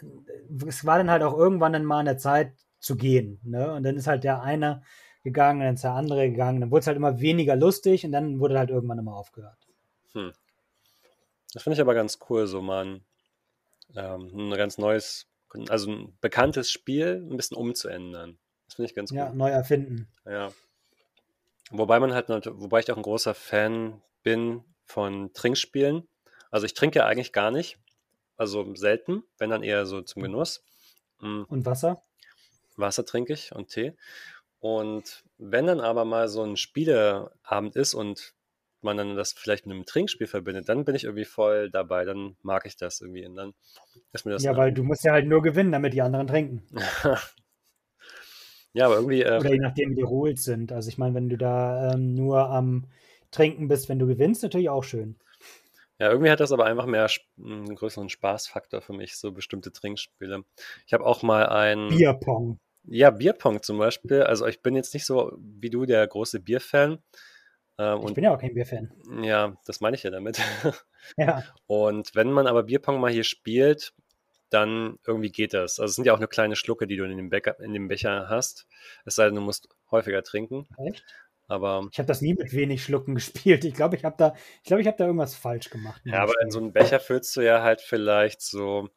[0.67, 3.39] es war dann halt auch irgendwann dann mal an der Zeit zu gehen.
[3.45, 3.73] Ne?
[3.75, 4.83] Und dann ist halt der eine
[5.23, 6.61] gegangen, dann ist der andere gegangen.
[6.61, 9.59] Dann wurde es halt immer weniger lustig und dann wurde halt irgendwann immer aufgehört.
[11.53, 13.05] Das finde ich aber ganz cool, so mal ein,
[13.95, 15.27] ähm, ein ganz neues,
[15.69, 18.39] also ein bekanntes Spiel ein bisschen umzuändern.
[18.67, 19.37] Das finde ich ganz Ja, cool.
[19.37, 20.09] neu erfinden.
[20.25, 20.51] Ja.
[21.71, 26.09] Wobei man halt, wobei ich auch ein großer Fan bin von Trinkspielen.
[26.51, 27.79] Also ich trinke ja eigentlich gar nicht.
[28.37, 30.65] Also selten, wenn dann eher so zum Genuss.
[31.21, 32.03] Mm, Und Wasser?
[32.77, 33.95] Wasser trinke ich und Tee.
[34.61, 38.35] Und wenn dann aber mal so ein Spieleabend ist und
[38.83, 42.05] man dann das vielleicht mit einem Trinkspiel verbindet, dann bin ich irgendwie voll dabei.
[42.05, 43.27] Dann mag ich das irgendwie.
[43.27, 43.55] Und dann
[44.13, 44.43] ist mir das.
[44.43, 46.63] Ja, weil du musst ja halt nur gewinnen, damit die anderen trinken.
[48.73, 49.23] ja, aber irgendwie.
[49.23, 50.73] Äh, Oder je nachdem, wie die Rules sind.
[50.73, 52.87] Also ich meine, wenn du da ähm, nur am
[53.31, 55.17] Trinken bist, wenn du gewinnst, natürlich auch schön.
[55.99, 59.73] Ja, irgendwie hat das aber einfach mehr Sp- einen größeren Spaßfaktor für mich, so bestimmte
[59.73, 60.45] Trinkspiele.
[60.87, 61.89] Ich habe auch mal ein.
[61.89, 62.59] Bierpong.
[62.85, 64.23] Ja, Bierpong zum Beispiel.
[64.23, 66.99] Also ich bin jetzt nicht so wie du der große Bierfan.
[67.83, 68.93] Ähm, Ich und bin ja auch kein Bierfan.
[69.23, 70.39] ja, das meine ich ja damit.
[71.17, 73.93] Ja, Und wenn man aber Bierpong mal hier spielt,
[74.51, 75.81] dann irgendwie geht das.
[75.81, 77.89] Also es sind ja auch nur kleine Schlucke, die du in dem, Becher, in dem
[77.89, 78.67] Becher hast.
[79.05, 80.69] Es sei denn, du musst häufiger trinken.
[80.79, 81.05] echt?
[81.49, 83.65] Aber Ich habe das nie mit wenig Schlucken gespielt.
[83.65, 86.01] Ich glaube, ich habe da, ich glaube, ich habe da irgendwas falsch gemacht.
[86.05, 86.51] ja, aber in Spiel.
[86.53, 88.89] so einen Becher füllst du ja halt vielleicht so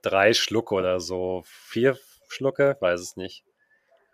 [0.00, 1.42] drei Schlucke oder so.
[1.44, 1.98] Vier
[2.28, 3.44] Schlucke, weiß es nicht.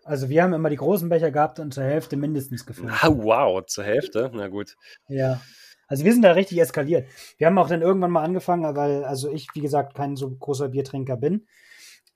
[0.07, 2.92] Also wir haben immer die großen Becher gehabt und zur Hälfte mindestens gefüllt.
[3.01, 4.31] Ah, wow, zur Hälfte.
[4.33, 4.77] Na gut.
[5.09, 5.40] Ja.
[5.88, 7.09] Also wir sind da richtig eskaliert.
[7.38, 10.69] Wir haben auch dann irgendwann mal angefangen, weil also ich, wie gesagt, kein so großer
[10.69, 11.47] Biertrinker bin,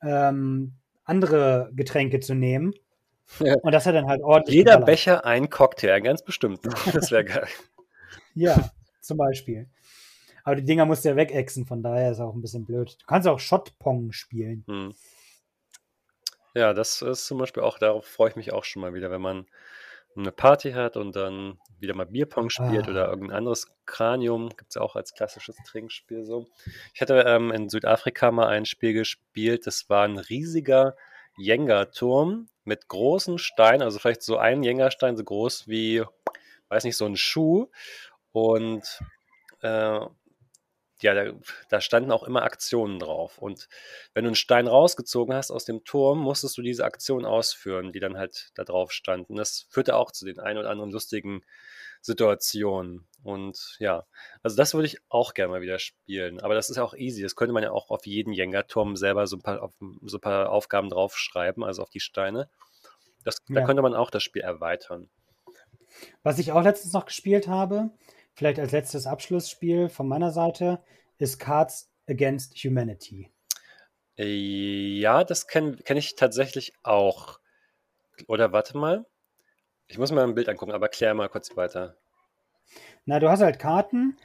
[0.02, 0.74] ähm,
[1.04, 2.74] andere Getränke zu nehmen.
[3.40, 3.54] Ja.
[3.62, 4.86] Und das hat dann halt ordentlich Jeder geballert.
[4.86, 6.70] Becher ein Cocktail, ganz bestimmten.
[6.92, 7.48] Das wäre geil.
[8.34, 9.68] Ja, zum Beispiel.
[10.44, 12.96] Aber die Dinger musst du ja wegexen, von daher ist auch ein bisschen blöd.
[13.00, 14.64] Du kannst auch Shotpong spielen.
[14.68, 14.94] Hm.
[16.56, 19.20] Ja, das ist zum Beispiel auch darauf freue ich mich auch schon mal wieder, wenn
[19.22, 19.46] man
[20.16, 23.10] eine Party hat und dann wieder mal Bierpong spielt oder Ah.
[23.10, 26.48] irgendein anderes Kranium, gibt's ja auch als klassisches Trinkspiel so.
[26.94, 30.96] Ich hatte, ähm, in Südafrika mal ein Spiel gespielt, das war 'n riesiger
[31.36, 36.02] Jenga-Turm mit großen Steinen, also vielleicht so ein Jenga-Stein so groß wie,
[36.70, 37.68] weiß nicht, so 'n Schuh
[38.32, 39.04] und,
[39.62, 40.00] äh,
[41.02, 41.32] ja, da
[41.68, 43.68] da standen auch immer Aktionen drauf und
[44.14, 48.00] wenn du 'n Stein rausgezogen hast aus dem Turm, musstest du diese Aktion ausführen, die
[48.00, 49.36] dann halt da drauf standen.
[49.36, 51.42] Das führte auch zu den ein oder anderen lustigen
[52.02, 54.06] Situationen und ja,
[54.42, 57.22] also das würde ich auch gerne mal wieder spielen, aber das ist ja auch easy.
[57.22, 60.20] Das könnte man ja auch auf jeden Jenga-Turm selber so 'n paar auf so 'n
[60.22, 62.50] paar Aufgaben draufschreiben, also auf die Steine.
[63.24, 63.62] Das da Ja.
[63.62, 65.08] könnte man auch das Spiel erweitern.
[66.24, 67.90] Was ich auch letztens noch gespielt habe,
[68.40, 70.80] vielleicht als letztes Abschlussspiel von meiner Seite,
[71.18, 73.30] ist Cards Against Humanity.
[74.18, 77.38] Ja, das kenne kenne ich tatsächlich auch.
[78.28, 79.06] Oder warte mal.
[79.88, 81.96] Ich muss mal 'n Bild angucken, aber klär mal kurz weiter.
[83.06, 84.16] Na, du hast halt Karten,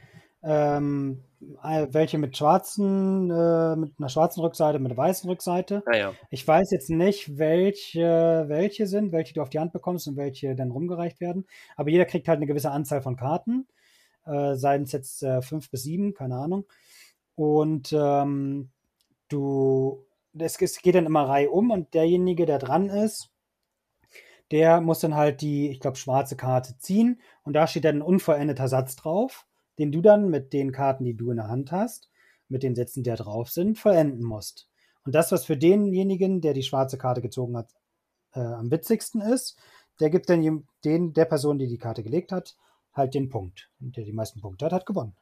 [0.42, 1.22] ähm,
[1.62, 5.84] ei welche mit schwarzen äh, mit 'ner schwarzen Rückseite, mit 'ner weißen Rückseite.
[5.86, 6.16] Ah ja.
[6.30, 10.54] Ich weiß jetzt nicht, welche welche sind, welche du auf die Hand bekommst und welche
[10.54, 13.66] dann rumgereicht werden, aber jeder kriegt halt 'ne gewisse Anzahl von Karten,
[14.26, 16.66] äh, seien's jetzt, äh, 5 bis 7, keine Ahnung.
[17.36, 18.70] Und, ähm,
[19.28, 20.04] du
[20.38, 23.30] es es geht dann immer reihum und derjenige, der dran ist,
[24.50, 28.02] der muss dann halt die, ich glaube, schwarze Karte ziehen und da steht dann 'n
[28.02, 29.46] unvollendeter Satz drauf,
[29.78, 32.08] den du dann mit den Karten, die du in der Hand hast,
[32.48, 34.68] mit den Sätzen, die da drauf sind, vollenden musst.
[35.04, 37.72] Und das, was für denjenigen, der die schwarze Karte gezogen hat,
[38.34, 39.58] äh, am witzigsten ist,
[40.00, 42.56] der gibt dann den der Person, die die Karte gelegt hat,
[42.96, 43.70] halt den Punkt.
[43.80, 45.16] Und der die meisten Punkte hat, hat gewonnen.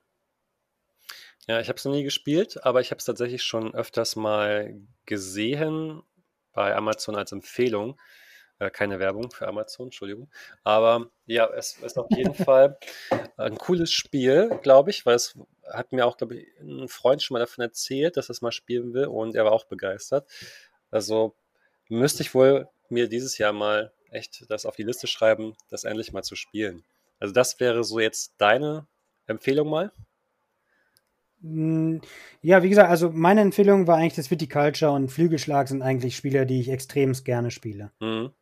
[1.47, 4.75] Ja, ich habe es noch nie gespielt, aber ich habe es tatsächlich schon öfters mal
[5.07, 6.03] gesehen
[6.53, 8.01] bei Amazon als Empfehlung.
[8.59, 10.31] Äh, keine Werbung für Amazon, Entschuldigung.
[10.63, 12.79] Aber ja, es ist auf jeden Fall
[13.37, 15.39] ein cooles Spiel, glaube ich, weil es
[15.73, 18.95] hat mir auch, glaube ich, 'n Freund schon mal davon erzählt, dass er's mal spielen
[18.95, 20.31] will und er war auch begeistert.
[20.91, 21.35] Also,
[21.89, 26.13] müsste ich wohl mir dieses Jahr mal echt das auf die Liste schreiben, das endlich
[26.13, 26.85] mal zu spielen.
[27.25, 28.87] Also, das wäre so jetzt deine
[29.27, 29.93] Empfehlung mal?
[31.41, 32.03] Hm,
[32.43, 36.45] ja, wie gesagt, also meine Empfehlung war eigentlich das Viticulture und Flügelschlag sind eigentlich Spiele,
[36.45, 37.93] die ich extremst gerne spiele.
[37.99, 38.35] Mhm.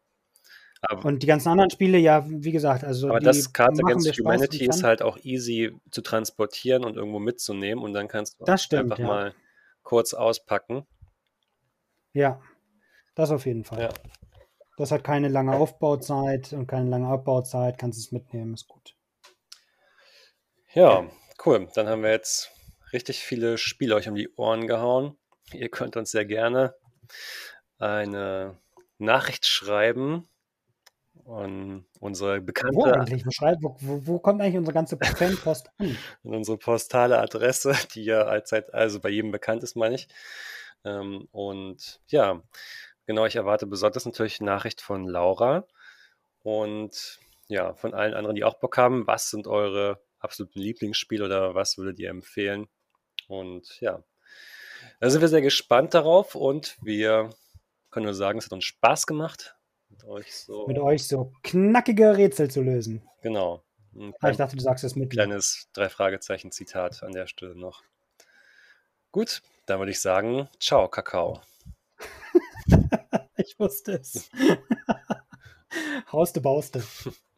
[1.04, 4.82] Und die ganzen anderen Spiele, ja, wie gesagt, also aber das Cards Against Humanity ist
[4.82, 8.98] halt auch easy zu transportieren und irgendwo mitzunehmen und dann kannst du Das stimmt, einfach
[8.98, 9.06] ja.
[9.06, 9.34] mal
[9.84, 10.84] kurz auspacken.
[12.14, 12.40] Ja,
[13.14, 13.80] das auf jeden Fall.
[13.82, 13.90] Ja.
[14.76, 18.96] Das hat keine lange Aufbauzeit und keine lange Abbauzeit, kannst es mitnehmen, ist gut.
[20.72, 21.06] Ja,
[21.44, 21.68] cool.
[21.74, 22.50] Dann haben wir jetzt
[22.92, 25.18] richtig viele Spiele euch um die Ohren gehauen.
[25.52, 26.74] Ihr könnt uns sehr gerne
[27.78, 28.58] eine
[28.98, 30.28] Nachricht schreiben
[31.26, 33.26] an unsere Wo bekannte eigentlich?
[33.26, 35.96] Wo schrei wo wo wo kommt eigentlich unsere ganze Fanpost an?
[36.24, 40.08] an unsere postale Adresse, die ja allzeit also bei jedem bekannt ist, meine ich.
[40.84, 42.42] Ähm, und ja,
[43.12, 45.66] genau, ich erwarte besonders natürlich Nachricht von Laura
[46.42, 49.06] und ja, von allen anderen, die auch Bock haben.
[49.06, 52.68] Was sind eure absoluten Lieblingsspiele oder was würdet ihr empfehlen?
[53.28, 54.02] Und ja,
[55.00, 57.28] da sind wir sehr gespannt darauf und wir
[57.90, 59.56] können nur sagen, es hat uns Spaß gemacht,
[59.90, 60.32] mit euch
[60.66, 63.06] Mit so euch so knackige Rätsel zu lösen.
[63.20, 63.62] genau,
[63.94, 67.54] Ah, ich klein dachte, du sagst es mit kleines 3 Fragezeichen Zitat an der Stelle
[67.54, 67.82] noch.
[69.10, 71.42] Gut, dann würde ich sagen, tschau, Kakao.
[73.36, 74.30] Ich wusste es.
[76.12, 76.82] Hauste Bauste.